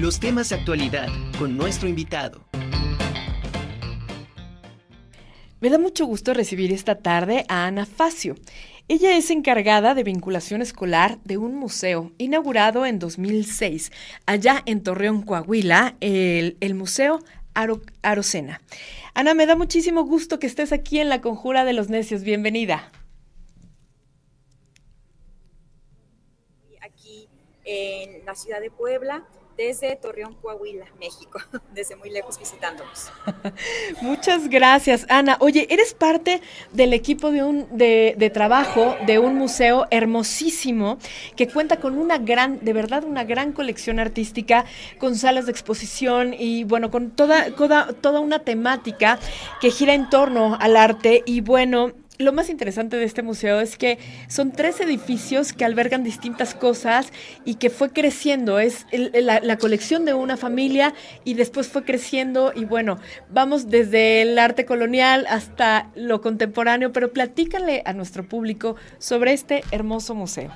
los 0.00 0.18
temas 0.18 0.48
de 0.48 0.54
actualidad 0.54 1.08
con 1.38 1.58
nuestro 1.58 1.86
invitado. 1.86 2.42
Me 5.60 5.68
da 5.68 5.78
mucho 5.78 6.06
gusto 6.06 6.32
recibir 6.32 6.72
esta 6.72 6.94
tarde 6.94 7.44
a 7.48 7.66
Ana 7.66 7.84
Facio. 7.84 8.34
Ella 8.88 9.14
es 9.14 9.30
encargada 9.30 9.94
de 9.94 10.02
vinculación 10.02 10.62
escolar 10.62 11.18
de 11.24 11.36
un 11.36 11.54
museo 11.54 12.12
inaugurado 12.16 12.86
en 12.86 12.98
2006, 12.98 13.92
allá 14.24 14.62
en 14.64 14.82
Torreón, 14.82 15.20
Coahuila, 15.20 15.96
el, 16.00 16.74
Museo 16.74 17.20
Arocena. 18.00 18.62
Ana, 19.12 19.34
me 19.34 19.44
da 19.44 19.54
muchísimo 19.54 20.04
gusto 20.04 20.38
que 20.38 20.46
estés 20.46 20.72
aquí 20.72 20.98
en 20.98 21.10
la 21.10 21.20
Conjura 21.20 21.66
de 21.66 21.74
los 21.74 21.90
Necios. 21.90 22.22
Bienvenida. 22.22 22.90
Aquí 26.80 27.28
en 27.66 28.24
la 28.24 28.34
ciudad 28.34 28.62
de 28.62 28.70
Puebla 28.70 29.26
desde 29.56 29.94
Torreón, 29.96 30.34
Coahuila, 30.34 30.86
México, 30.98 31.38
desde 31.74 31.96
muy 31.96 32.10
lejos 32.10 32.38
visitándonos. 32.38 33.12
Muchas 34.00 34.48
gracias, 34.48 35.06
Ana. 35.08 35.36
Oye, 35.40 35.66
eres 35.70 35.94
parte 35.94 36.40
del 36.72 36.92
equipo 36.92 37.30
de, 37.30 37.42
un, 37.42 37.66
de, 37.76 38.14
de, 38.16 38.30
trabajo 38.30 38.96
de 39.06 39.18
un 39.18 39.34
museo 39.34 39.86
hermosísimo 39.90 40.98
que 41.36 41.48
cuenta 41.48 41.76
con 41.76 41.98
una 41.98 42.18
gran, 42.18 42.64
de 42.64 42.72
verdad, 42.72 43.04
una 43.04 43.24
gran 43.24 43.52
colección 43.52 43.98
artística, 43.98 44.64
con 44.98 45.16
salas 45.16 45.46
de 45.46 45.52
exposición 45.52 46.34
y, 46.38 46.64
bueno, 46.64 46.90
con 46.90 47.10
toda, 47.10 47.54
toda, 47.54 47.92
toda 47.92 48.20
una 48.20 48.40
temática 48.40 49.18
que 49.60 49.70
gira 49.70 49.94
en 49.94 50.08
torno 50.10 50.56
al 50.58 50.76
arte. 50.76 51.22
Y, 51.26 51.40
bueno, 51.40 51.92
lo 52.20 52.32
más 52.32 52.50
interesante 52.50 52.96
de 52.96 53.04
este 53.04 53.22
museo 53.22 53.60
es 53.60 53.76
que 53.76 53.98
son 54.28 54.52
tres 54.52 54.80
edificios 54.80 55.52
que 55.52 55.64
albergan 55.64 56.04
distintas 56.04 56.54
cosas 56.54 57.12
y 57.44 57.54
que 57.54 57.70
fue 57.70 57.90
creciendo. 57.90 58.58
Es 58.58 58.86
la, 58.92 59.56
colección 59.56 60.04
de 60.04 60.14
una 60.14 60.36
familia 60.36 60.94
y 61.24 61.34
después 61.34 61.68
fue 61.68 61.84
creciendo 61.84 62.52
y 62.54 62.64
bueno, 62.64 62.98
vamos 63.30 63.68
desde 63.68 64.22
el 64.22 64.38
arte 64.38 64.66
colonial 64.66 65.26
hasta 65.28 65.90
lo 65.94 66.20
contemporáneo, 66.20 66.92
pero 66.92 67.12
platícale 67.12 67.82
a 67.84 67.92
nuestro 67.92 68.28
público 68.28 68.76
sobre 68.98 69.32
este 69.32 69.64
hermoso 69.70 70.14
museo. 70.14 70.50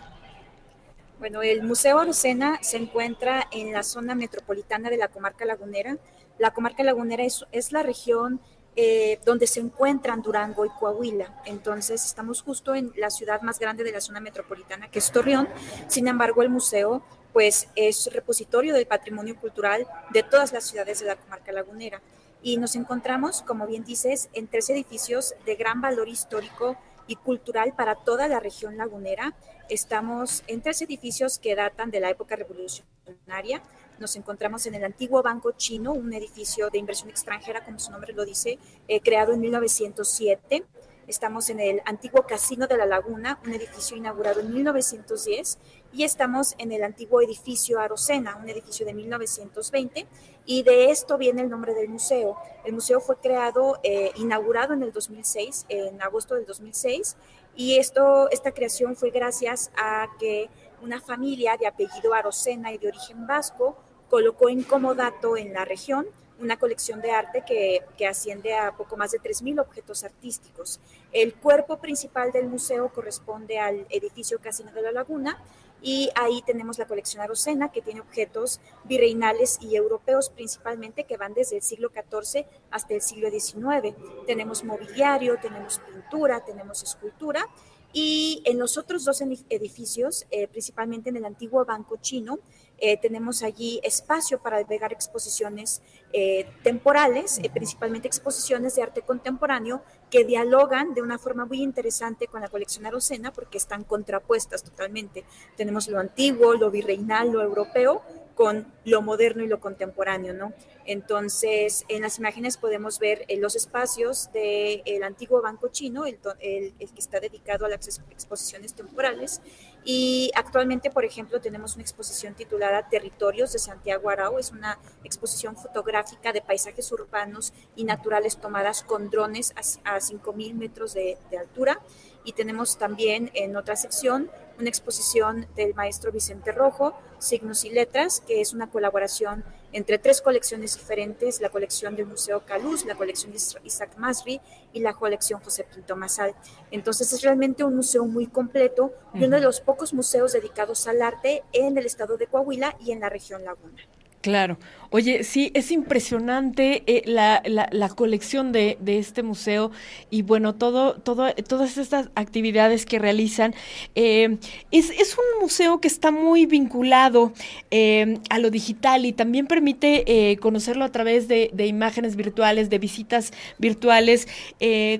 Bueno, 1.18 1.42
el 1.42 1.62
Museo 1.62 1.98
Arocena 1.98 2.58
se 2.60 2.76
encuentra 2.76 3.48
en 3.50 3.72
la 3.72 3.82
zona 3.82 4.14
metropolitana 4.14 4.90
de 4.90 4.98
la 4.98 5.08
comarca 5.08 5.46
lagunera. 5.46 5.96
La 6.38 6.52
comarca 6.52 6.82
lagunera 6.82 7.24
es, 7.24 7.46
es 7.52 7.72
la 7.72 7.82
región 7.82 8.40
eh, 8.76 9.20
donde 9.24 9.46
se 9.46 9.60
encuentran 9.60 10.22
Durango 10.22 10.64
y 10.64 10.70
Coahuila. 10.70 11.42
Entonces 11.46 12.04
estamos 12.04 12.42
justo 12.42 12.74
en 12.74 12.92
la 12.96 13.10
ciudad 13.10 13.40
más 13.42 13.58
grande 13.58 13.84
de 13.84 13.92
la 13.92 14.00
zona 14.00 14.20
metropolitana, 14.20 14.90
que 14.90 14.98
es 14.98 15.12
Torreón. 15.12 15.48
Sin 15.86 16.08
embargo, 16.08 16.42
el 16.42 16.50
museo 16.50 17.04
pues 17.32 17.68
es 17.74 18.08
repositorio 18.12 18.74
del 18.74 18.86
patrimonio 18.86 19.36
cultural 19.36 19.86
de 20.12 20.22
todas 20.22 20.52
las 20.52 20.64
ciudades 20.64 21.00
de 21.00 21.06
la 21.06 21.16
comarca 21.16 21.52
lagunera. 21.52 22.00
Y 22.42 22.58
nos 22.58 22.76
encontramos, 22.76 23.42
como 23.42 23.66
bien 23.66 23.84
dices, 23.84 24.28
en 24.34 24.46
tres 24.48 24.70
edificios 24.70 25.34
de 25.46 25.56
gran 25.56 25.80
valor 25.80 26.08
histórico 26.08 26.76
y 27.06 27.16
cultural 27.16 27.74
para 27.74 27.96
toda 27.96 28.28
la 28.28 28.40
región 28.40 28.76
lagunera. 28.76 29.34
Estamos 29.68 30.44
en 30.46 30.62
tres 30.62 30.82
edificios 30.82 31.38
que 31.38 31.54
datan 31.54 31.90
de 31.90 32.00
la 32.00 32.10
época 32.10 32.36
revolucionaria, 32.36 33.62
nos 33.98 34.16
encontramos 34.16 34.66
en 34.66 34.74
el 34.74 34.84
antiguo 34.84 35.22
Banco 35.22 35.52
Chino, 35.52 35.92
un 35.92 36.12
edificio 36.12 36.70
de 36.70 36.78
inversión 36.78 37.10
extranjera, 37.10 37.64
como 37.64 37.78
su 37.78 37.90
nombre 37.90 38.12
lo 38.12 38.24
dice, 38.24 38.58
eh, 38.88 39.00
creado 39.00 39.32
en 39.32 39.40
1907. 39.40 40.64
Estamos 41.06 41.50
en 41.50 41.60
el 41.60 41.82
antiguo 41.84 42.22
Casino 42.26 42.66
de 42.66 42.78
la 42.78 42.86
Laguna, 42.86 43.38
un 43.44 43.52
edificio 43.52 43.94
inaugurado 43.96 44.40
en 44.40 44.52
1910, 44.54 45.58
y 45.92 46.04
estamos 46.04 46.54
en 46.56 46.72
el 46.72 46.82
antiguo 46.82 47.20
edificio 47.20 47.78
Arocena, 47.78 48.36
un 48.36 48.48
edificio 48.48 48.86
de 48.86 48.94
1920, 48.94 50.06
y 50.46 50.62
de 50.62 50.90
esto 50.90 51.18
viene 51.18 51.42
el 51.42 51.50
nombre 51.50 51.74
del 51.74 51.90
museo. 51.90 52.36
El 52.64 52.72
museo 52.72 53.00
fue 53.00 53.16
creado, 53.16 53.78
eh, 53.82 54.12
inaugurado 54.16 54.72
en 54.72 54.82
el 54.82 54.92
2006, 54.92 55.66
en 55.68 56.00
agosto 56.00 56.36
del 56.36 56.46
2006, 56.46 57.16
y 57.54 57.76
esto, 57.76 58.30
esta 58.30 58.52
creación 58.52 58.96
fue 58.96 59.10
gracias 59.10 59.70
a 59.76 60.08
que 60.18 60.48
una 60.82 61.00
familia 61.00 61.56
de 61.56 61.66
apellido 61.66 62.14
Arocena 62.14 62.72
y 62.72 62.78
de 62.78 62.88
origen 62.88 63.26
vasco 63.26 63.76
colocó 64.08 64.48
en 64.48 64.62
comodato 64.62 65.36
en 65.36 65.52
la 65.52 65.64
región 65.64 66.06
una 66.40 66.58
colección 66.58 67.00
de 67.00 67.12
arte 67.12 67.44
que, 67.46 67.82
que, 67.96 68.06
asciende 68.06 68.54
a 68.54 68.72
poco 68.72 68.96
más 68.96 69.12
de 69.12 69.20
3.000 69.20 69.60
objetos 69.60 70.02
artísticos. 70.02 70.80
El 71.12 71.34
cuerpo 71.34 71.78
principal 71.78 72.32
del 72.32 72.48
museo 72.48 72.92
corresponde 72.92 73.58
al 73.58 73.86
edificio 73.88 74.40
Casino 74.40 74.72
de 74.72 74.82
la 74.82 74.90
Laguna 74.90 75.38
y 75.84 76.08
ahí 76.14 76.42
tenemos 76.46 76.78
la 76.78 76.86
colección 76.86 77.22
Arocena 77.22 77.70
que 77.70 77.82
tiene 77.82 78.00
objetos 78.00 78.58
virreinales 78.84 79.58
y 79.60 79.76
europeos 79.76 80.30
principalmente 80.30 81.04
que 81.04 81.18
van 81.18 81.34
desde 81.34 81.56
el 81.56 81.62
siglo 81.62 81.90
XIV 81.90 82.46
hasta 82.70 82.94
el 82.94 83.02
siglo 83.02 83.28
XIX. 83.30 83.94
Tenemos 84.26 84.64
mobiliario, 84.64 85.36
tenemos 85.40 85.80
pintura, 85.80 86.42
tenemos 86.42 86.82
escultura 86.82 87.46
y 87.92 88.42
en 88.46 88.58
los 88.58 88.78
otros 88.78 89.04
dos 89.04 89.20
edificios, 89.20 90.26
eh, 90.30 90.48
principalmente 90.48 91.10
en 91.10 91.16
el 91.16 91.26
antiguo 91.26 91.64
Banco 91.66 91.98
Chino, 92.00 92.38
eh, 92.78 92.96
tenemos 92.96 93.42
allí 93.42 93.80
espacio 93.82 94.40
para 94.40 94.56
albergar 94.56 94.92
exposiciones 94.92 95.82
eh, 96.12 96.46
temporales, 96.62 97.40
principalmente 97.52 98.08
exposiciones 98.08 98.74
de 98.74 98.82
arte 98.82 99.02
contemporáneo 99.02 99.82
que 100.10 100.24
dialogan 100.24 100.94
de 100.94 101.02
una 101.02 101.18
forma 101.18 101.44
muy 101.44 101.62
interesante 101.62 102.26
con 102.26 102.40
la 102.40 102.48
colección 102.48 102.86
arocena 102.86 103.32
porque 103.32 103.58
están 103.58 103.84
contrapuestas 103.84 104.62
totalmente. 104.62 105.24
Tenemos 105.56 105.88
lo 105.88 105.98
antiguo, 105.98 106.54
lo 106.54 106.70
virreinal, 106.70 107.30
lo 107.30 107.42
europeo, 107.42 108.02
con 108.34 108.72
lo 108.84 109.00
moderno 109.00 109.44
y 109.44 109.48
lo 109.48 109.60
contemporáneo, 109.60 110.34
¿no? 110.34 110.52
Entonces, 110.86 111.84
en 111.88 112.02
las 112.02 112.18
imágenes 112.18 112.56
podemos 112.56 112.98
ver 112.98 113.24
eh, 113.28 113.38
los 113.38 113.56
espacios 113.56 114.30
del 114.32 115.02
antiguo 115.02 115.40
banco 115.40 115.68
chino, 115.68 116.04
el, 116.04 116.18
que 116.20 116.88
está 116.98 117.20
dedicado 117.20 117.64
a 117.64 117.68
las 117.68 118.00
exposiciones 118.10 118.74
temporales. 118.74 119.40
Y 119.84 120.30
actualmente, 120.34 120.90
por 120.90 121.04
ejemplo, 121.04 121.40
tenemos 121.40 121.74
una 121.74 121.82
exposición 121.82 122.34
titulada 122.34 122.88
Territorios 122.88 123.52
de 123.52 123.58
Santiago 123.58 124.10
Arau. 124.10 124.38
Es 124.38 124.50
una 124.50 124.78
exposición 125.04 125.56
fotográfica 125.56 126.32
de 126.32 126.42
paisajes 126.42 126.90
urbanos 126.92 127.52
y 127.76 127.84
naturales 127.84 128.36
tomadas 128.38 128.82
con 128.82 129.10
drones 129.10 129.54
a, 129.84 129.94
a 129.94 130.00
5.000 130.00 130.54
metros 130.54 130.92
de, 130.92 131.16
de 131.30 131.38
altura. 131.38 131.80
Y 132.24 132.32
tenemos 132.32 132.78
también 132.78 133.30
en 133.34 133.56
otra 133.56 133.76
sección 133.76 134.30
una 134.58 134.68
exposición 134.68 135.46
del 135.56 135.74
maestro 135.74 136.12
Vicente 136.12 136.52
Rojo, 136.52 136.94
Signos 137.18 137.64
y 137.64 137.70
Letras, 137.70 138.22
que 138.26 138.40
es 138.40 138.52
una 138.52 138.70
colaboración 138.70 139.44
entre 139.72 139.98
tres 139.98 140.20
colecciones 140.20 140.76
diferentes, 140.76 141.40
la 141.40 141.48
colección 141.48 141.96
del 141.96 142.06
Museo 142.06 142.44
Caluz, 142.44 142.84
la 142.84 142.94
colección 142.94 143.32
de 143.32 143.38
Isaac 143.64 143.96
Masri 143.96 144.40
y 144.72 144.80
la 144.80 144.94
colección 144.94 145.40
José 145.40 145.64
Pinto 145.64 145.96
Masal. 145.96 146.34
Entonces 146.70 147.12
es 147.12 147.22
realmente 147.22 147.64
un 147.64 147.76
museo 147.76 148.04
muy 148.04 148.26
completo 148.26 148.92
y 149.14 149.24
uno 149.24 149.36
de 149.36 149.42
los 149.42 149.60
pocos 149.60 149.92
museos 149.92 150.32
dedicados 150.32 150.86
al 150.86 151.02
arte 151.02 151.42
en 151.52 151.76
el 151.76 151.86
estado 151.86 152.16
de 152.16 152.26
Coahuila 152.26 152.76
y 152.80 152.92
en 152.92 153.00
la 153.00 153.08
región 153.08 153.44
Laguna. 153.44 153.82
Claro. 154.24 154.56
Oye, 154.88 155.22
sí, 155.22 155.50
es 155.52 155.70
impresionante 155.70 156.82
eh, 156.86 157.02
la, 157.04 157.42
la, 157.44 157.88
colección 157.90 158.52
de, 158.52 158.78
de, 158.80 158.98
este 158.98 159.22
museo 159.22 159.70
y 160.08 160.22
bueno, 160.22 160.54
todo, 160.54 160.94
todo, 160.94 161.30
todas 161.46 161.76
estas 161.76 162.08
actividades 162.14 162.86
que 162.86 162.98
realizan. 162.98 163.54
Eh, 163.96 164.38
es, 164.70 164.88
es, 164.88 165.14
un 165.18 165.42
museo 165.42 165.78
que 165.78 165.88
está 165.88 166.10
muy 166.10 166.46
vinculado 166.46 167.34
eh, 167.70 168.18
a 168.30 168.38
lo 168.38 168.48
digital 168.48 169.04
y 169.04 169.12
también 169.12 169.46
permite 169.46 170.38
conocerlo 170.40 170.86
a 170.86 170.90
través 170.90 171.28
de, 171.28 171.50
de, 171.52 171.66
imágenes 171.66 172.16
virtuales, 172.16 172.70
de 172.70 172.78
visitas 172.78 173.34
virtuales, 173.58 174.26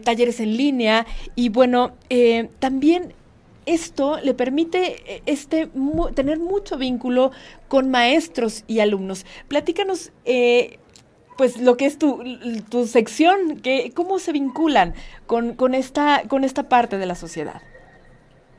talleres 0.04 0.38
en 0.38 0.54
línea 0.58 1.06
y 1.34 1.48
bueno, 1.48 1.94
también 2.58 3.14
esto 3.66 4.18
le 4.22 4.34
permite 4.34 5.16
eh, 5.16 5.22
este, 5.26 5.70
tener 6.14 6.38
mucho 6.38 6.76
vínculo 6.76 7.30
con 7.68 7.90
maestros 7.90 8.64
y 8.66 8.80
alumnos. 8.80 9.24
Platícanos, 9.48 10.12
eh, 10.24 10.78
pues, 11.36 11.58
lo 11.58 11.76
que 11.76 11.86
es 11.86 11.98
tu, 11.98 12.22
tu 12.68 12.86
sección, 12.86 13.60
que, 13.60 13.92
cómo 13.94 14.18
se 14.18 14.32
vinculan 14.32 14.94
con, 15.26 15.54
con, 15.54 15.74
esta, 15.74 16.22
con 16.28 16.44
esta 16.44 16.68
parte 16.68 16.98
de 16.98 17.06
la 17.06 17.14
sociedad. 17.14 17.62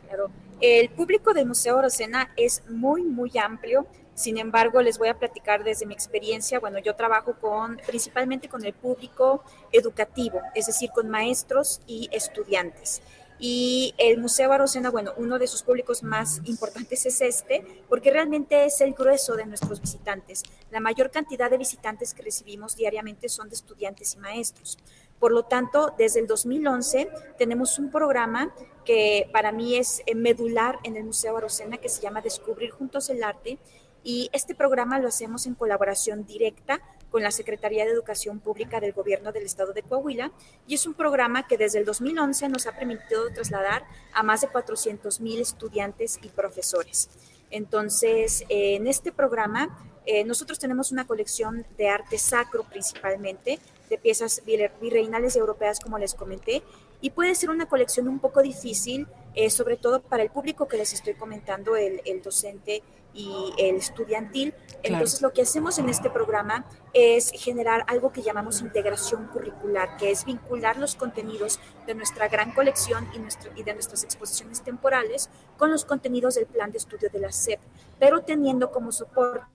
Claro. 0.07 0.29
El 0.61 0.89
público 0.89 1.33
del 1.33 1.45
Museo 1.45 1.77
Orocena 1.77 2.31
es 2.37 2.63
muy, 2.69 3.03
muy 3.03 3.31
amplio. 3.37 3.85
Sin 4.13 4.37
embargo, 4.37 4.81
les 4.81 4.97
voy 4.97 5.09
a 5.09 5.19
platicar 5.19 5.65
desde 5.65 5.85
mi 5.85 5.93
experiencia. 5.93 6.59
Bueno, 6.61 6.79
yo 6.79 6.95
trabajo 6.95 7.35
con 7.39 7.77
principalmente 7.85 8.47
con 8.47 8.63
el 8.63 8.73
público 8.73 9.43
educativo, 9.73 10.41
es 10.55 10.67
decir, 10.67 10.89
con 10.91 11.09
maestros 11.09 11.81
y 11.85 12.07
estudiantes. 12.13 13.01
Y 13.37 13.93
el 13.97 14.17
Museo 14.17 14.51
Arocena, 14.53 14.89
bueno, 14.91 15.11
uno 15.17 15.37
de 15.39 15.47
sus 15.47 15.63
públicos 15.63 16.03
más 16.03 16.41
importantes 16.45 17.05
es 17.05 17.19
este, 17.21 17.83
porque 17.89 18.11
realmente 18.11 18.65
es 18.65 18.79
el 18.79 18.93
grueso 18.93 19.35
de 19.35 19.45
nuestros 19.45 19.81
visitantes. 19.81 20.43
La 20.71 20.79
mayor 20.79 21.11
cantidad 21.11 21.49
de 21.49 21.57
visitantes 21.57 22.13
que 22.13 22.23
recibimos 22.23 22.75
diariamente 22.77 23.27
son 23.27 23.49
de 23.49 23.55
estudiantes 23.55 24.15
y 24.15 24.19
maestros. 24.19 24.77
Por 25.19 25.31
lo 25.31 25.43
tanto, 25.43 25.93
desde 25.97 26.19
el 26.19 26.27
2011 26.27 27.09
tenemos 27.37 27.79
un 27.79 27.89
programa 27.89 28.53
que 28.83 29.29
para 29.31 29.51
mí 29.51 29.75
es 29.75 30.01
medular 30.13 30.79
en 30.83 30.97
el 30.97 31.03
Museo 31.03 31.37
Arocena 31.37 31.77
que 31.77 31.89
se 31.89 32.01
llama 32.01 32.21
Descubrir 32.21 32.71
Juntos 32.71 33.09
el 33.09 33.23
Arte 33.23 33.57
Y 34.03 34.29
este 34.33 34.53
programa 34.53 34.99
lo 34.99 35.07
hacemos 35.07 35.47
en 35.47 35.55
colaboración 35.55 36.25
directa 36.25 36.79
con 37.15 37.23
la 37.23 37.31
Secretaría 37.31 37.85
de 37.85 37.91
Educación 37.91 38.41
Pública 38.41 38.81
del 38.81 38.91
Gobierno 38.91 39.31
del 39.31 39.45
Estado 39.45 39.71
de 39.71 39.83
Coahuila 39.83 40.33
y 40.67 40.73
es 40.73 40.85
un 40.85 40.95
programa 40.95 41.47
que 41.47 41.55
desde 41.55 41.79
el 41.79 41.85
2011 41.85 42.49
nos 42.49 42.67
ha 42.67 42.73
permitido 42.73 43.29
trasladar 43.29 43.85
a 44.11 44.21
más 44.21 44.41
de 44.41 44.49
400 44.49 45.21
mil 45.21 45.39
estudiantes 45.39 46.19
y 46.21 46.27
profesores. 46.27 47.07
Entonces, 47.51 48.43
en 48.49 48.85
este 48.87 49.13
programa 49.13 49.94
eh, 50.05 50.23
nosotros 50.23 50.59
tenemos 50.59 50.91
una 50.91 51.07
colección 51.07 51.65
de 51.77 51.89
arte 51.89 52.17
sacro 52.17 52.63
principalmente, 52.63 53.59
de 53.89 53.97
piezas 53.97 54.41
virreinales 54.45 55.35
y 55.35 55.39
europeas, 55.39 55.79
como 55.79 55.97
les 55.97 56.13
comenté, 56.13 56.63
y 57.01 57.11
puede 57.11 57.35
ser 57.35 57.49
una 57.49 57.67
colección 57.67 58.07
un 58.07 58.19
poco 58.19 58.41
difícil, 58.41 59.07
eh, 59.35 59.49
sobre 59.49 59.77
todo 59.77 60.01
para 60.01 60.23
el 60.23 60.29
público 60.29 60.67
que 60.67 60.77
les 60.77 60.93
estoy 60.93 61.13
comentando, 61.13 61.75
el, 61.75 62.01
docente 62.23 62.81
y 63.13 63.53
el 63.57 63.75
estudiantil. 63.75 64.53
Entonces, 64.81 65.21
lo 65.21 65.31
que 65.31 65.43
hacemos 65.43 65.77
en 65.77 65.89
este 65.89 66.09
programa 66.09 66.65
es 66.93 67.31
generar 67.31 67.83
algo 67.87 68.11
que 68.11 68.21
llamamos 68.21 68.61
integración 68.61 69.27
curricular, 69.27 69.97
que 69.97 70.11
es 70.11 70.25
vincular 70.25 70.77
los 70.77 70.95
contenidos 70.95 71.59
de 71.85 71.95
nuestra 71.95 72.27
gran 72.27 72.53
colección 72.53 73.07
y, 73.13 73.59
y 73.59 73.63
de 73.63 73.73
nuestras 73.73 74.03
exposiciones 74.03 74.63
temporales 74.63 75.29
con 75.57 75.71
los 75.71 75.85
contenidos 75.85 76.35
del 76.35 76.47
plan 76.47 76.71
de 76.71 76.79
estudio 76.79 77.09
de 77.11 77.19
la 77.19 77.31
SEP, 77.31 77.59
pero 77.99 78.21
teniendo 78.21 78.71
como 78.71 78.91
soporte 78.91 79.54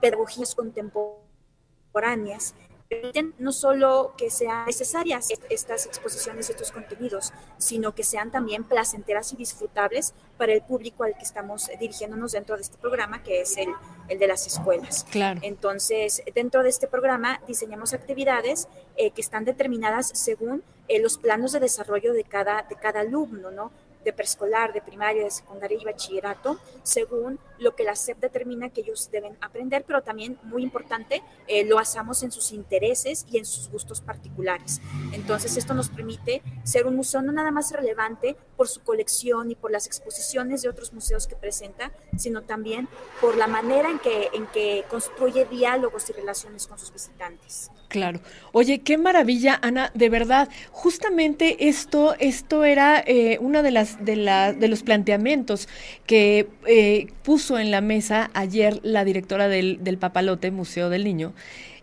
pedagogías 0.00 0.54
contemporáneas 0.54 2.54
permiten 2.92 3.34
no 3.38 3.52
solo 3.52 4.12
que 4.18 4.30
sean 4.30 4.66
necesarias 4.66 5.28
estas 5.48 5.86
exposiciones 5.86 6.48
y 6.48 6.52
estos 6.52 6.72
contenidos, 6.72 7.32
sino 7.56 7.94
que 7.94 8.04
sean 8.04 8.30
también 8.30 8.64
placenteras 8.64 9.32
y 9.32 9.36
disfrutables 9.36 10.14
para 10.36 10.52
el 10.52 10.62
público 10.62 11.04
al 11.04 11.16
que 11.16 11.22
estamos 11.22 11.70
dirigiéndonos 11.80 12.32
dentro 12.32 12.56
de 12.56 12.62
este 12.62 12.76
programa, 12.76 13.22
que 13.22 13.40
es 13.40 13.56
el, 13.56 13.68
el 14.08 14.18
de 14.18 14.26
las 14.26 14.46
escuelas. 14.46 15.06
Claro. 15.10 15.40
Entonces, 15.42 16.22
dentro 16.34 16.62
de 16.62 16.68
este 16.68 16.86
programa 16.86 17.40
diseñamos 17.46 17.94
actividades 17.94 18.68
eh, 18.96 19.10
que 19.10 19.22
están 19.22 19.44
determinadas 19.44 20.10
según 20.14 20.62
eh, 20.88 21.00
los 21.00 21.16
planos 21.16 21.52
de 21.52 21.60
desarrollo 21.60 22.12
de 22.12 22.24
cada, 22.24 22.62
de 22.62 22.76
cada 22.76 23.00
alumno, 23.00 23.50
¿no? 23.50 23.72
de 24.04 24.12
preescolar, 24.12 24.72
de 24.72 24.82
primaria, 24.82 25.24
de 25.24 25.30
secundaria 25.30 25.78
y 25.80 25.84
bachillerato, 25.84 26.58
según 26.82 27.38
lo 27.62 27.74
que 27.74 27.84
la 27.84 27.96
SEP 27.96 28.18
determina 28.20 28.70
que 28.70 28.82
ellos 28.82 29.10
deben 29.10 29.36
aprender, 29.40 29.84
pero 29.86 30.02
también, 30.02 30.38
muy 30.42 30.62
importante, 30.62 31.22
eh, 31.46 31.64
lo 31.64 31.78
hacemos 31.78 32.22
en 32.22 32.32
sus 32.32 32.52
intereses 32.52 33.26
y 33.30 33.38
en 33.38 33.44
sus 33.44 33.70
gustos 33.70 34.00
particulares. 34.00 34.80
Entonces, 35.12 35.56
esto 35.56 35.74
nos 35.74 35.88
permite 35.88 36.42
ser 36.64 36.86
un 36.86 36.96
museo 36.96 37.22
no 37.22 37.32
nada 37.32 37.50
más 37.50 37.72
relevante 37.72 38.36
por 38.56 38.68
su 38.68 38.80
colección 38.82 39.50
y 39.50 39.54
por 39.54 39.70
las 39.70 39.86
exposiciones 39.86 40.62
de 40.62 40.68
otros 40.68 40.92
museos 40.92 41.26
que 41.26 41.36
presenta, 41.36 41.92
sino 42.16 42.42
también 42.42 42.88
por 43.20 43.36
la 43.36 43.46
manera 43.46 43.90
en 43.90 43.98
que, 43.98 44.30
en 44.32 44.46
que 44.46 44.84
construye 44.88 45.46
diálogos 45.46 46.08
y 46.10 46.12
relaciones 46.12 46.66
con 46.66 46.78
sus 46.78 46.92
visitantes. 46.92 47.70
Claro. 47.88 48.20
Oye, 48.52 48.80
qué 48.80 48.96
maravilla, 48.96 49.58
Ana, 49.60 49.90
de 49.94 50.08
verdad. 50.08 50.48
Justamente 50.70 51.68
esto, 51.68 52.14
esto 52.18 52.64
era 52.64 53.02
eh, 53.06 53.36
una 53.40 53.62
de 53.62 53.70
las, 53.70 54.02
de, 54.02 54.16
la, 54.16 54.54
de 54.54 54.68
los 54.68 54.82
planteamientos 54.82 55.68
que 56.06 56.48
eh, 56.66 57.08
puso 57.22 57.51
en 57.58 57.70
la 57.70 57.80
mesa 57.80 58.30
ayer 58.34 58.80
la 58.82 59.04
directora 59.04 59.48
del, 59.48 59.82
del 59.82 59.98
Papalote, 59.98 60.50
Museo 60.50 60.90
del 60.90 61.04
Niño, 61.04 61.32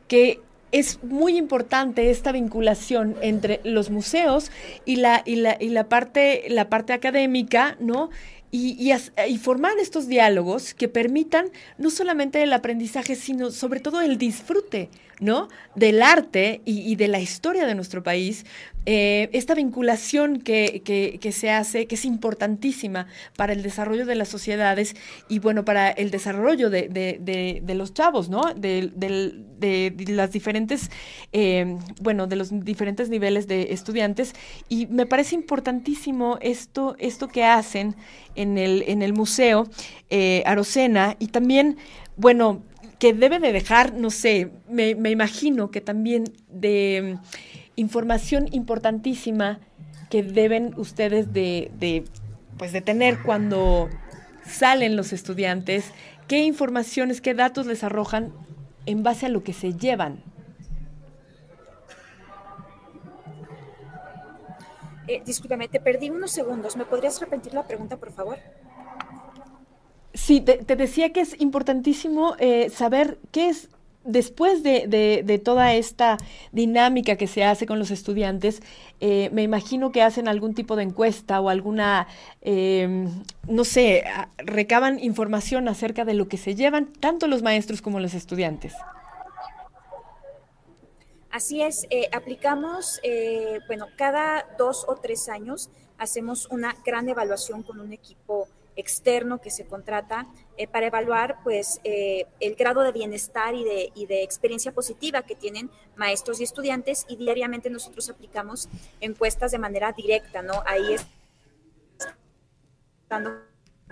que 0.08 0.40
es 0.72 1.04
muy 1.04 1.38
importante 1.38 2.12
esta 2.12 2.32
vinculación 2.32 3.16
entre 3.22 3.60
los 3.64 3.90
museos 3.90 4.52
y 4.86 4.98
la, 4.98 5.24
y 5.26 5.36
la, 5.36 5.58
y 5.60 5.70
la 5.70 5.90
parte, 5.90 6.44
la 6.50 6.70
parte 6.70 6.94
académica, 6.94 7.76
¿no? 7.80 8.10
y, 8.52 8.92
y, 9.28 9.38
formar 9.38 9.78
estos 9.80 10.08
diálogos 10.08 10.74
que 10.74 10.88
permitan 10.88 11.48
no 11.78 11.92
solamente 11.92 12.42
el 12.42 12.52
aprendizaje, 12.54 13.16
sino 13.16 13.52
sobre 13.52 13.80
todo 13.80 14.02
el 14.02 14.18
disfrute, 14.18 14.90
¿no? 15.20 15.50
Del 15.76 16.02
arte 16.02 16.62
y, 16.66 16.96
de 16.96 17.08
la 17.08 17.20
historia 17.20 17.68
de 17.68 17.76
nuestro 17.76 18.02
país, 18.02 18.46
eh, 18.86 19.30
esta 19.34 19.56
vinculación 19.56 20.40
que, 20.40 20.82
que, 20.84 21.32
se 21.32 21.52
hace, 21.52 21.86
que 21.86 21.96
es 21.96 22.06
importantísima 22.06 23.08
para 23.36 23.54
el 23.54 23.62
desarrollo 23.62 24.06
de 24.06 24.16
las 24.16 24.30
sociedades 24.30 24.96
y, 25.28 25.40
bueno, 25.40 25.66
para 25.66 25.92
el 25.92 26.12
desarrollo 26.12 26.70
de, 26.70 26.88
de, 26.90 27.76
los 27.76 27.94
chavos, 27.94 28.30
¿no? 28.30 28.54
De, 28.56 28.92
las 30.08 30.32
diferentes, 30.32 30.90
eh, 31.34 31.78
bueno, 32.02 32.28
de 32.28 32.36
los 32.38 32.50
diferentes 32.64 33.10
niveles 33.10 33.48
de 33.48 33.74
estudiantes. 33.74 34.34
Y 34.70 34.88
me 34.88 35.06
parece 35.06 35.36
importantísimo 35.36 36.38
esto, 36.42 36.96
esto 37.00 37.28
que 37.28 37.44
hacen 37.44 37.96
en 38.36 38.58
el, 38.58 38.84
en 38.88 39.02
el 39.02 39.14
museo 39.14 39.68
eh, 40.10 40.42
Arocena 40.46 41.16
y 41.20 41.28
también, 41.28 41.78
bueno, 42.16 42.64
que 42.98 43.14
debe 43.14 43.40
de 43.40 43.52
dejar, 43.54 43.94
no 43.94 44.10
sé, 44.10 44.52
me, 44.70 44.96
me 44.96 45.10
imagino 45.10 45.72
que 45.72 45.82
también 45.82 46.26
de 46.50 47.18
información 47.80 48.48
importantísima 48.52 49.60
que 50.10 50.24
deben 50.24 50.74
ustedes 50.78 51.34
de, 51.34 51.72
de, 51.80 52.04
pues 52.58 52.74
de 52.74 52.82
tener 52.82 53.20
cuando 53.24 53.90
salen 54.46 54.96
los 54.96 55.14
estudiantes, 55.14 55.92
qué 56.28 56.40
informaciones, 56.44 57.22
qué 57.22 57.34
datos 57.34 57.66
les 57.66 57.84
arrojan 57.84 58.34
en 58.86 59.04
base 59.04 59.28
a 59.28 59.30
lo 59.30 59.44
que 59.44 59.54
se 59.54 59.74
llevan. 59.74 60.24
Eh, 65.08 65.24
discúlpame, 65.26 65.68
te 65.68 65.80
perdí 65.80 66.10
unos 66.12 66.32
segundos. 66.32 66.78
¿Me 66.78 66.86
podrías 66.86 67.20
repetir 67.20 67.54
la 67.54 67.64
pregunta, 67.64 67.98
por 67.98 68.12
favor? 68.12 68.38
Sí, 70.14 70.42
te, 70.42 70.76
decía 70.76 71.12
que 71.12 71.22
es 71.22 71.40
importantísimo 71.42 72.36
eh, 72.38 72.70
saber 72.70 73.18
qué 73.32 73.50
es, 73.50 73.70
después 74.12 74.64
de, 74.64 75.42
toda 75.44 75.74
esta 75.74 76.18
dinámica 76.52 77.16
que 77.16 77.28
se 77.28 77.44
hace 77.44 77.66
con 77.66 77.80
los 77.80 77.92
estudiantes, 77.92 78.62
eh, 79.00 79.30
me 79.32 79.44
imagino 79.44 79.92
que 79.92 80.02
hacen 80.02 80.28
algún 80.28 80.54
tipo 80.54 80.76
de 80.76 80.84
encuesta 80.84 81.40
o 81.40 81.50
alguna, 81.50 82.08
em, 82.42 83.24
no 83.48 83.64
sé, 83.64 84.04
recaban 84.38 85.00
información 85.00 85.68
acerca 85.68 86.06
de 86.06 86.14
lo 86.14 86.28
que 86.28 86.38
se 86.38 86.56
llevan 86.56 86.88
tanto 86.94 87.28
los 87.28 87.42
maestros 87.42 87.82
como 87.82 88.00
los 88.00 88.14
estudiantes. 88.14 88.74
Así 91.32 91.62
es, 91.62 91.86
eh, 91.92 92.10
aplicamos, 92.12 93.00
bueno, 93.68 93.86
cada 93.96 94.46
dos 94.58 94.86
o 94.88 94.96
tres 94.96 95.30
años 95.30 95.70
hacemos 96.00 96.48
una 96.50 96.76
gran 96.84 97.08
evaluación 97.08 97.62
con 97.62 97.80
un 97.80 97.94
equipo 97.94 98.48
externo 98.80 99.42
que 99.42 99.52
se 99.52 99.66
contrata 99.66 100.28
eh, 100.58 100.68
para 100.68 100.88
evaluar 100.88 101.38
pues 101.44 101.80
eh, 101.84 102.26
el 102.40 102.56
grado 102.56 102.82
de 102.82 102.92
bienestar 102.92 103.56
y 103.56 103.64
de, 103.64 103.92
y 103.96 104.06
de 104.06 104.24
experiencia 104.24 104.72
positiva 104.72 105.24
que 105.24 105.36
tienen 105.36 105.70
maestros 105.96 106.40
y 106.40 106.44
estudiantes 106.44 107.06
y 107.08 107.18
diariamente 107.18 107.70
nosotros 107.70 108.10
aplicamos 108.10 108.70
encuestas 109.02 109.52
de 109.52 109.60
manera 109.60 109.92
directa, 109.92 110.42
¿no? 110.42 110.64
Ahí 110.66 110.96
estando 113.02 113.42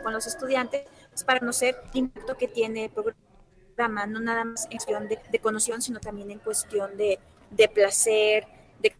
con 0.01 0.13
los 0.13 0.27
estudiantes 0.27 0.83
pues, 1.09 1.23
para 1.23 1.39
conocer 1.39 1.75
el 1.93 1.99
impacto 1.99 2.37
que 2.37 2.47
tiene 2.47 2.85
el 2.85 2.91
programa, 2.91 4.05
no 4.05 4.19
nada 4.19 4.45
más 4.45 4.65
en 4.65 4.77
cuestión 4.77 5.07
de, 5.07 5.19
de 5.31 5.39
conocimiento, 5.39 5.85
sino 5.85 5.99
también 5.99 6.31
en 6.31 6.39
cuestión 6.39 6.95
de, 6.97 7.19
de 7.51 7.67
placer, 7.67 8.47
de 8.79 8.95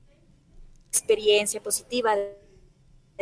experiencia 0.90 1.62
positiva, 1.62 2.16
de 2.16 2.47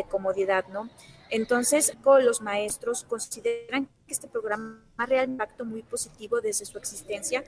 comodidad, 0.04 0.68
¿no? 0.68 0.90
Entonces, 1.30 1.98
los 2.22 2.42
maestros 2.42 3.04
consideran 3.04 3.88
que 4.06 4.14
este 4.14 4.28
programa 4.28 4.84
ha 4.98 5.06
real 5.06 5.30
impacto 5.30 5.66
muy 5.66 5.84
positivo 5.84 6.42
desde 6.42 6.66
su 6.66 6.78
existencia 6.78 7.44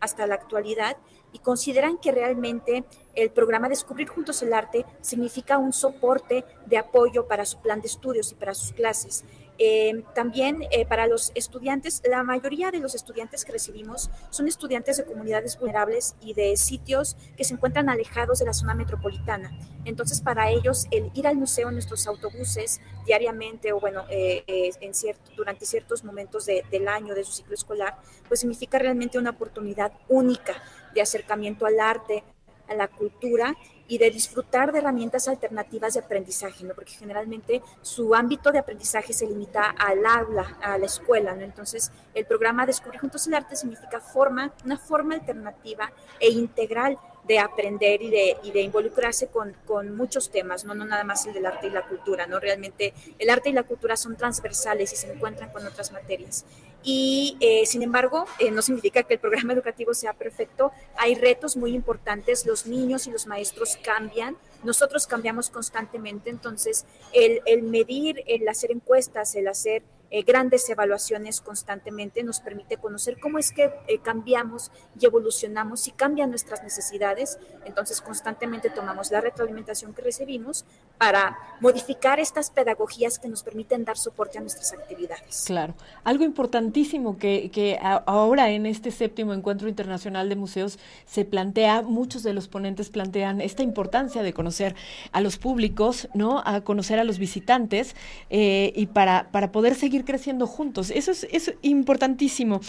hasta 0.00 0.26
la 0.26 0.36
actualidad 0.36 0.96
y 1.32 1.40
consideran 1.40 1.98
que 1.98 2.12
realmente 2.12 2.84
el 3.14 3.30
programa 3.30 3.68
Descubrir 3.68 4.08
Juntos 4.08 4.42
el 4.42 4.52
Arte 4.52 4.86
significa 5.00 5.58
un 5.58 5.72
soporte 5.72 6.44
de 6.66 6.78
apoyo 6.78 7.26
para 7.26 7.44
su 7.44 7.58
plan 7.60 7.80
de 7.80 7.88
estudios 7.88 8.32
y 8.32 8.34
para 8.36 8.54
sus 8.54 8.72
clases. 8.72 9.24
Eh, 9.58 10.04
también 10.14 10.62
eh, 10.70 10.86
para 10.86 11.08
los 11.08 11.32
estudiantes, 11.34 12.00
la 12.08 12.22
mayoría 12.22 12.70
de 12.70 12.78
los 12.78 12.94
estudiantes 12.94 13.44
que 13.44 13.50
recibimos 13.50 14.08
son 14.30 14.46
estudiantes 14.46 14.98
de 14.98 15.04
comunidades 15.04 15.58
vulnerables 15.58 16.14
y 16.20 16.32
de 16.34 16.56
sitios 16.56 17.16
que 17.36 17.42
se 17.42 17.54
encuentran 17.54 17.88
alejados 17.88 18.38
de 18.38 18.46
la 18.46 18.52
zona 18.52 18.74
metropolitana. 18.74 19.50
Entonces, 19.84 20.20
para 20.20 20.50
ellos, 20.50 20.86
el 20.92 21.10
ir 21.14 21.26
al 21.26 21.36
museo 21.36 21.68
en 21.68 21.74
nuestros 21.74 22.06
autobuses 22.06 22.80
diariamente 23.04 23.72
o, 23.72 23.80
bueno, 23.80 24.04
eh, 24.10 24.44
en 24.80 24.94
cierto, 24.94 25.30
durante 25.36 25.66
ciertos 25.66 26.04
momentos 26.04 26.46
del 26.46 26.88
año 26.88 27.14
de 27.14 27.24
su 27.24 27.32
ciclo 27.32 27.54
escolar, 27.54 27.98
pues 28.28 28.40
significa 28.40 28.78
realmente 28.78 29.18
una 29.18 29.30
oportunidad 29.30 29.92
única 30.08 30.62
de 30.94 31.00
acercamiento 31.00 31.66
al 31.66 31.80
arte, 31.80 32.22
a 32.68 32.74
la 32.74 32.88
cultura 32.88 33.56
y 33.88 33.98
de 33.98 34.10
disfrutar 34.10 34.70
de 34.70 34.78
herramientas 34.78 35.26
alternativas 35.28 35.94
de 35.94 36.00
aprendizaje, 36.00 36.62
¿no? 36.64 36.74
porque 36.74 36.92
generalmente 36.92 37.62
su 37.80 38.14
ámbito 38.14 38.52
de 38.52 38.58
aprendizaje 38.58 39.14
se 39.14 39.26
limita 39.26 39.70
al 39.70 40.04
aula, 40.04 40.58
a 40.62 40.76
la 40.76 40.86
escuela. 40.86 41.34
¿no? 41.34 41.42
Entonces, 41.42 41.90
el 42.14 42.26
programa 42.26 42.66
Descubrir 42.66 43.00
Juntos 43.00 43.26
el 43.26 43.34
Arte 43.34 43.56
significa 43.56 44.00
forma, 44.00 44.52
una 44.64 44.76
forma 44.76 45.14
alternativa 45.14 45.90
e 46.20 46.28
integral 46.28 46.98
de 47.26 47.38
aprender 47.38 48.00
y 48.00 48.10
de, 48.10 48.60
involucrarse 48.62 49.28
con, 49.28 49.54
con, 49.66 49.94
muchos 49.94 50.30
temas, 50.30 50.64
¿no? 50.64 50.74
no 50.74 50.86
nada 50.86 51.04
más 51.04 51.26
el 51.26 51.34
del 51.34 51.44
arte 51.44 51.66
y 51.66 51.70
la 51.70 51.86
cultura, 51.86 52.26
¿no? 52.26 52.40
Realmente 52.40 52.94
el 53.18 53.28
arte 53.28 53.50
y 53.50 53.52
la 53.52 53.64
cultura 53.64 53.98
son 53.98 54.16
transversales 54.16 54.94
y 54.94 54.96
se 54.96 55.12
encuentran 55.12 55.50
con 55.50 55.66
otras 55.66 55.92
materias. 55.92 56.46
Y 56.82 57.36
eh, 57.40 57.66
sin 57.66 57.82
embargo, 57.82 58.26
eh, 58.38 58.50
no 58.50 58.62
significa 58.62 59.02
que 59.02 59.14
el 59.14 59.20
programa 59.20 59.52
educativo 59.52 59.94
sea 59.94 60.12
perfecto, 60.12 60.72
hay 60.96 61.16
retos 61.16 61.56
muy 61.56 61.74
importantes, 61.74 62.46
los 62.46 62.66
niños 62.66 63.06
y 63.06 63.10
los 63.10 63.26
maestros 63.26 63.78
cambian, 63.82 64.36
nosotros 64.62 65.06
cambiamos 65.06 65.50
constantemente, 65.50 66.30
entonces 66.30 66.84
el, 67.12 67.62
medir, 67.62 68.22
el 68.26 68.48
hacer 68.48 68.70
encuestas, 68.70 69.34
el 69.34 69.48
hacer 69.48 69.82
eh, 70.10 70.22
grandes 70.22 70.68
evaluaciones 70.70 71.40
constantemente, 71.40 72.22
nos 72.22 72.40
permite 72.40 72.76
conocer 72.76 73.18
cómo 73.20 73.38
es 73.38 73.52
que 73.52 73.70
cambiamos 74.02 74.70
y 74.98 75.04
evolucionamos 75.04 75.86
y 75.88 75.90
cambian 75.90 76.30
nuestras 76.30 76.62
necesidades. 76.62 77.38
Entonces, 77.66 78.00
constantemente 78.00 78.70
tomamos 78.70 79.10
la 79.10 79.20
retroalimentación 79.20 79.94
que 79.94 80.02
recibimos 80.02 80.64
para 80.98 81.38
modificar 81.60 82.20
estas 82.20 82.50
pedagogías 82.50 83.18
que 83.18 83.28
nos 83.28 83.42
permiten 83.42 83.84
dar 83.84 83.96
soporte 83.96 84.38
a 84.38 84.40
nuestras 84.40 84.72
actividades. 84.72 85.44
Claro. 85.46 85.74
Algo 86.04 86.24
importantísimo 86.24 87.18
que, 87.18 87.50
que 87.50 87.78
ahora 87.80 88.50
en 88.50 88.66
este 88.66 88.90
séptimo 88.90 89.34
encuentro 89.34 89.68
internacional 89.68 90.28
de 90.28 90.36
museos 90.36 90.78
se 91.06 91.24
plantea, 91.24 91.82
muchos 91.82 92.22
de 92.22 92.32
los 92.32 92.48
ponentes 92.48 92.90
plantean 92.90 93.40
esta 93.40 93.62
importancia 93.62 94.22
de 94.22 94.32
conocer 94.32 94.74
a 95.12 95.20
los 95.20 95.38
públicos, 95.38 96.08
¿no? 96.14 96.42
A 96.44 96.60
conocer 96.60 96.98
a 96.98 97.04
los 97.04 97.18
visitantes 97.18 97.96
eh, 98.30 98.72
y 98.76 98.86
para, 98.86 99.28
para 99.30 99.52
poder 99.52 99.74
seguir 99.74 100.04
creciendo 100.04 100.46
juntos. 100.46 100.90
Eso 100.90 101.12
es, 101.12 101.54
importantísimo. 101.62 102.60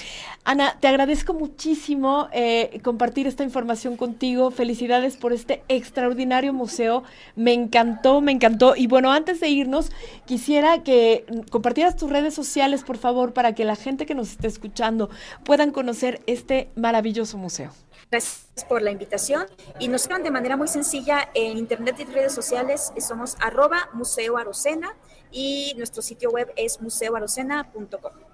Ana, 0.44 0.78
te 0.80 0.88
agradezco 0.88 1.34
muchísimo 1.34 2.28
eh, 2.32 2.80
compartir 2.84 3.28
esta 3.28 3.44
información 3.44 3.98
contigo. 3.98 4.52
Felicidades 4.52 5.18
por 5.18 5.34
este 5.34 5.64
extraordinario 5.68 6.54
museo. 6.54 7.04
Me 7.36 7.54
encantó, 7.54 8.19
me 8.22 8.32
encantó. 8.32 8.76
Y 8.76 8.88
bueno, 8.88 9.12
antes 9.12 9.40
de 9.40 9.50
irnos, 9.50 9.92
quisiera 10.26 10.84
que 10.84 11.26
compartieras 11.50 11.96
tus 11.96 12.10
redes 12.10 12.34
sociales, 12.34 12.84
por 12.84 12.98
favor, 12.98 13.34
para 13.34 13.54
que 13.54 13.66
la 13.66 13.76
gente 13.76 14.06
que 14.06 14.16
nos 14.16 14.32
esté 14.32 14.48
escuchando 14.48 15.10
puedan 15.44 15.72
conocer 15.72 16.22
este 16.28 16.70
maravilloso 16.76 17.38
museo. 17.38 17.72
Gracias 18.12 18.66
por 18.68 18.82
la 18.82 18.90
invitación 18.90 19.46
y 19.78 19.88
nos 19.88 20.08
quedan 20.08 20.24
de 20.24 20.32
manera 20.32 20.58
muy 20.58 20.68
sencilla 20.68 21.30
en 21.36 21.58
internet 21.58 21.96
y 22.00 22.06
redes 22.06 22.34
sociales. 22.34 22.92
Somos 22.98 23.38
arroba 23.40 23.90
Museo 23.94 24.38
Arocena 24.38 24.96
y 25.32 25.74
nuestro 25.78 26.02
sitio 26.02 26.32
web 26.32 26.52
es 26.56 26.82
museoarocena.com. 26.82 28.29